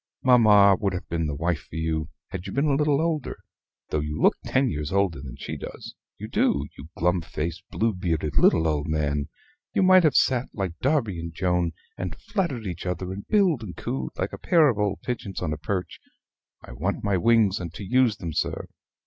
Mamma 0.23 0.75
would 0.79 0.93
have 0.93 1.07
been 1.09 1.27
the 1.27 1.35
wife 1.35 1.67
for 1.69 1.75
you, 1.75 2.09
had 2.29 2.47
you 2.47 2.53
been 2.53 2.65
a 2.65 2.73
little 2.73 2.99
older, 2.99 3.37
though 3.89 3.99
you 3.99 4.19
look 4.19 4.35
ten 4.43 4.67
years 4.67 4.91
older 4.91 5.21
than 5.21 5.35
she 5.37 5.55
does 5.55 5.93
you 6.17 6.27
do, 6.27 6.65
you 6.75 6.89
glum 6.97 7.21
faced, 7.21 7.61
blue 7.69 7.93
bearded 7.93 8.35
little 8.35 8.67
old 8.67 8.87
man! 8.87 9.29
You 9.75 9.83
might 9.83 10.01
have 10.03 10.15
sat, 10.15 10.49
like 10.55 10.79
Darby 10.79 11.19
and 11.19 11.31
Joan, 11.31 11.73
and 11.99 12.15
flattered 12.19 12.65
each 12.65 12.87
other; 12.87 13.13
and 13.13 13.27
billed 13.27 13.61
and 13.61 13.77
cooed 13.77 14.13
like 14.17 14.33
a 14.33 14.39
pair 14.39 14.69
of 14.69 14.79
old 14.79 15.03
pigeons 15.03 15.39
on 15.39 15.53
a 15.53 15.57
perch. 15.57 15.99
I 16.63 16.71
want 16.71 17.03
my 17.03 17.15
wings 17.17 17.59
and 17.59 17.71
to 17.75 17.83
use 17.83 18.17
them, 18.17 18.33
sir." 18.33 18.69